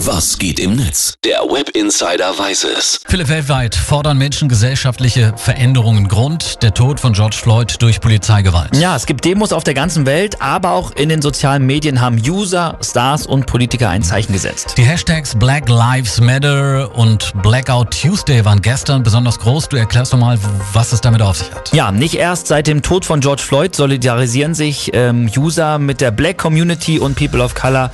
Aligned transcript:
Was 0.00 0.38
geht 0.38 0.60
im 0.60 0.76
Netz? 0.76 1.14
Der 1.24 1.38
Web 1.38 1.70
Insider 1.70 2.38
weiß 2.38 2.64
es. 2.64 3.00
Viele 3.08 3.30
weltweit 3.30 3.74
fordern 3.74 4.18
Menschen 4.18 4.46
gesellschaftliche 4.46 5.32
Veränderungen. 5.38 6.06
Grund 6.06 6.62
der 6.62 6.74
Tod 6.74 7.00
von 7.00 7.14
George 7.14 7.36
Floyd 7.40 7.76
durch 7.80 8.02
Polizeigewalt. 8.02 8.76
Ja, 8.76 8.94
es 8.94 9.06
gibt 9.06 9.24
Demos 9.24 9.54
auf 9.54 9.64
der 9.64 9.72
ganzen 9.72 10.04
Welt, 10.04 10.42
aber 10.42 10.72
auch 10.72 10.90
in 10.90 11.08
den 11.08 11.22
sozialen 11.22 11.64
Medien 11.64 12.02
haben 12.02 12.18
User, 12.18 12.78
Stars 12.82 13.26
und 13.26 13.46
Politiker 13.46 13.88
ein 13.88 14.02
Zeichen 14.02 14.34
gesetzt. 14.34 14.74
Die 14.76 14.84
Hashtags 14.84 15.34
Black 15.34 15.66
Lives 15.70 16.20
Matter 16.20 16.94
und 16.94 17.32
Blackout 17.42 17.98
Tuesday 17.98 18.44
waren 18.44 18.60
gestern 18.60 19.02
besonders 19.02 19.38
groß. 19.38 19.70
Du 19.70 19.78
erklärst 19.78 20.12
doch 20.12 20.18
mal, 20.18 20.38
was 20.74 20.92
es 20.92 21.00
damit 21.00 21.22
auf 21.22 21.38
sich 21.38 21.50
hat. 21.52 21.72
Ja, 21.72 21.90
nicht 21.90 22.16
erst 22.16 22.48
seit 22.48 22.66
dem 22.66 22.82
Tod 22.82 23.06
von 23.06 23.20
George 23.20 23.42
Floyd 23.42 23.74
solidarisieren 23.74 24.54
sich 24.54 24.90
ähm, 24.92 25.30
User 25.34 25.78
mit 25.78 26.02
der 26.02 26.10
Black 26.10 26.36
Community 26.36 26.98
und 26.98 27.16
People 27.16 27.42
of 27.42 27.54
Color 27.54 27.90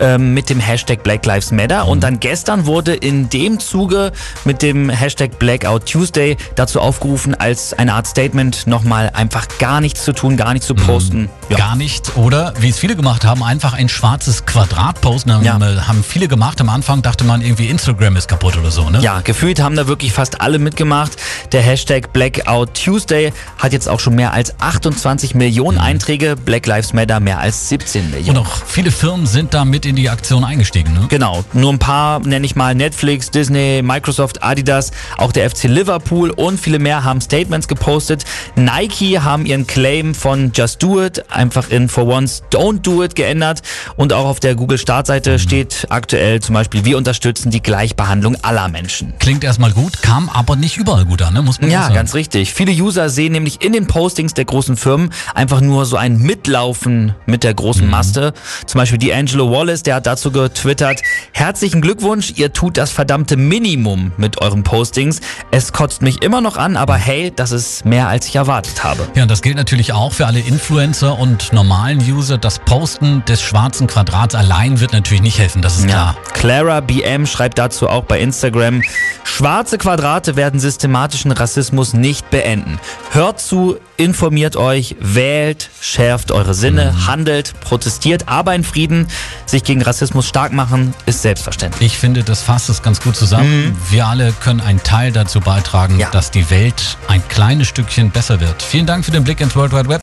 ähm, 0.00 0.34
mit 0.34 0.50
dem 0.50 0.60
Hashtag 0.60 1.02
Black 1.02 1.24
Lives 1.26 1.50
Matter. 1.52 1.86
Und 1.86 2.02
dann 2.02 2.20
gestern 2.20 2.66
wurde 2.66 2.94
in 2.94 3.28
dem 3.28 3.58
Zuge 3.60 4.12
mit 4.44 4.62
dem 4.62 4.88
Hashtag 4.90 5.38
Blackout 5.38 5.86
Tuesday 5.90 6.36
dazu 6.54 6.80
aufgerufen, 6.80 7.34
als 7.34 7.72
eine 7.74 7.94
Art 7.94 8.06
Statement 8.06 8.66
nochmal 8.66 9.10
einfach 9.14 9.46
gar 9.58 9.80
nichts 9.80 10.04
zu 10.04 10.12
tun, 10.12 10.36
gar 10.36 10.52
nichts 10.52 10.66
zu 10.66 10.74
posten. 10.74 11.28
Ja. 11.48 11.56
Gar 11.58 11.76
nichts. 11.76 12.16
Oder, 12.16 12.54
wie 12.60 12.68
es 12.70 12.78
viele 12.78 12.96
gemacht 12.96 13.24
haben, 13.24 13.42
einfach 13.42 13.74
ein 13.74 13.88
schwarzes 13.88 14.46
Quadrat 14.46 15.00
posten. 15.00 15.32
Haben, 15.32 15.44
Ja. 15.44 15.56
äh, 15.58 15.76
haben 15.80 16.02
viele 16.04 16.28
gemacht. 16.28 16.60
Am 16.60 16.68
Anfang 16.68 17.02
dachte 17.02 17.24
man 17.24 17.42
irgendwie, 17.42 17.66
Instagram 17.68 18.16
ist 18.16 18.28
kaputt 18.28 18.56
oder 18.56 18.70
so, 18.70 18.88
ne? 18.90 19.00
Ja, 19.00 19.20
gefühlt 19.20 19.60
haben 19.60 19.76
da 19.76 19.86
wirklich 19.86 20.12
fast 20.12 20.40
alle 20.40 20.58
mitgemacht. 20.58 21.12
Der 21.52 21.62
Hashtag 21.62 22.12
Blackout 22.12 22.74
Tuesday 22.74 23.32
hat 23.58 23.72
jetzt 23.72 23.88
auch 23.88 24.00
schon 24.00 24.14
mehr 24.14 24.32
als 24.32 24.58
28 24.60 25.34
Millionen 25.34 25.78
Einträge, 25.78 26.36
Black 26.36 26.66
Lives 26.66 26.92
Matter 26.92 27.20
mehr 27.20 27.38
als 27.38 27.68
17 27.68 28.04
Und 28.06 28.10
Millionen. 28.12 28.38
auch 28.38 28.50
viele 28.66 28.90
Firmen 28.90 29.26
sind 29.26 29.54
da 29.54 29.64
mit 29.82 29.86
in 29.90 29.96
die 29.96 30.08
Aktion 30.08 30.44
eingestiegen, 30.44 30.92
ne? 30.92 31.06
Genau, 31.08 31.44
nur 31.54 31.72
ein 31.72 31.78
paar 31.80 32.20
nenne 32.20 32.46
ich 32.46 32.54
mal 32.54 32.72
Netflix, 32.74 33.30
Disney, 33.32 33.82
Microsoft, 33.82 34.42
Adidas, 34.42 34.92
auch 35.18 35.32
der 35.32 35.50
FC 35.50 35.64
Liverpool 35.64 36.30
und 36.30 36.60
viele 36.60 36.78
mehr 36.78 37.02
haben 37.02 37.20
Statements 37.20 37.66
gepostet. 37.66 38.24
Nike 38.54 39.18
haben 39.18 39.44
ihren 39.44 39.66
Claim 39.66 40.14
von 40.14 40.52
Just 40.54 40.80
Do 40.82 41.02
It 41.02 41.24
einfach 41.32 41.68
in 41.70 41.88
For 41.88 42.06
Once 42.06 42.42
Don't 42.52 42.82
Do 42.82 43.02
It 43.02 43.16
geändert 43.16 43.62
und 43.96 44.12
auch 44.12 44.26
auf 44.26 44.38
der 44.40 44.54
Google 44.54 44.78
Startseite 44.78 45.38
steht 45.40 45.86
aktuell 45.90 46.40
zum 46.40 46.54
Beispiel, 46.54 46.84
wir 46.84 46.96
unterstützen 46.96 47.50
die 47.50 47.62
Gleichbehandlung 47.62 48.36
aller 48.42 48.68
Menschen. 48.68 49.14
Klingt 49.18 49.42
erstmal 49.42 49.72
gut, 49.72 50.00
kam 50.02 50.28
aber 50.28 50.54
nicht 50.54 50.76
überall 50.76 51.04
gut 51.06 51.22
an, 51.22 51.34
ne? 51.34 51.42
Muss 51.42 51.60
man 51.60 51.70
Ja, 51.70 51.82
sagen. 51.84 51.94
ganz 51.96 52.14
richtig. 52.14 52.54
Viele 52.54 52.70
User 52.72 53.08
sehen 53.08 53.32
nämlich 53.32 53.62
in 53.64 53.72
den 53.72 53.86
Postings 53.88 54.32
der 54.34 54.44
großen 54.44 54.76
Firmen 54.76 55.10
einfach 55.34 55.60
nur 55.60 55.86
so 55.86 55.96
ein 55.96 56.18
Mitlaufen 56.18 57.14
mit 57.26 57.42
der 57.42 57.54
großen 57.54 57.88
Maste. 57.88 58.32
Zum 58.66 58.78
Beispiel 58.78 58.98
die 58.98 59.12
Angelo 59.12 59.50
Wallace, 59.72 59.82
der 59.82 59.94
hat 59.96 60.06
dazu 60.06 60.30
getwittert, 60.30 61.02
herzlichen 61.32 61.80
Glückwunsch, 61.80 62.34
ihr 62.36 62.52
tut 62.52 62.76
das 62.76 62.90
verdammte 62.90 63.36
Minimum 63.36 64.12
mit 64.18 64.38
euren 64.40 64.62
Postings. 64.62 65.20
Es 65.50 65.72
kotzt 65.72 66.02
mich 66.02 66.22
immer 66.22 66.40
noch 66.40 66.56
an, 66.56 66.76
aber 66.76 66.96
hey, 66.96 67.32
das 67.34 67.52
ist 67.52 67.84
mehr 67.84 68.08
als 68.08 68.26
ich 68.26 68.36
erwartet 68.36 68.84
habe. 68.84 69.08
Ja, 69.14 69.22
und 69.22 69.30
das 69.30 69.40
gilt 69.40 69.56
natürlich 69.56 69.92
auch 69.92 70.12
für 70.12 70.26
alle 70.26 70.40
Influencer 70.40 71.18
und 71.18 71.52
normalen 71.52 72.00
User. 72.00 72.36
Das 72.36 72.58
Posten 72.58 73.24
des 73.26 73.40
schwarzen 73.40 73.86
Quadrats 73.86 74.34
allein 74.34 74.80
wird 74.80 74.92
natürlich 74.92 75.22
nicht 75.22 75.38
helfen, 75.38 75.62
das 75.62 75.78
ist 75.78 75.88
klar. 75.88 76.16
Clara 76.42 76.80
BM 76.80 77.24
schreibt 77.26 77.56
dazu 77.58 77.88
auch 77.88 78.02
bei 78.02 78.18
Instagram, 78.18 78.82
schwarze 79.22 79.78
Quadrate 79.78 80.34
werden 80.34 80.58
systematischen 80.58 81.30
Rassismus 81.30 81.94
nicht 81.94 82.30
beenden. 82.30 82.80
Hört 83.12 83.40
zu, 83.40 83.76
informiert 83.96 84.56
euch, 84.56 84.96
wählt, 84.98 85.70
schärft 85.80 86.32
eure 86.32 86.52
Sinne, 86.54 87.06
handelt, 87.06 87.54
protestiert, 87.60 88.24
aber 88.26 88.56
in 88.56 88.64
Frieden. 88.64 89.06
Sich 89.46 89.62
gegen 89.62 89.82
Rassismus 89.82 90.26
stark 90.26 90.52
machen, 90.52 90.94
ist 91.06 91.22
selbstverständlich. 91.22 91.92
Ich 91.92 91.98
finde, 91.98 92.24
das 92.24 92.42
fasst 92.42 92.68
es 92.70 92.82
ganz 92.82 93.00
gut 93.00 93.14
zusammen. 93.14 93.76
Wir 93.90 94.06
alle 94.08 94.32
können 94.32 94.60
einen 94.60 94.82
Teil 94.82 95.12
dazu 95.12 95.38
beitragen, 95.38 96.00
Ja. 96.00 96.10
dass 96.10 96.32
die 96.32 96.50
Welt 96.50 96.96
ein 97.06 97.22
kleines 97.28 97.68
Stückchen 97.68 98.10
besser 98.10 98.40
wird. 98.40 98.60
Vielen 98.64 98.86
Dank 98.86 99.04
für 99.04 99.12
den 99.12 99.22
Blick 99.22 99.40
ins 99.40 99.54
World 99.54 99.72
Wide 99.72 99.88
Web. 99.88 100.00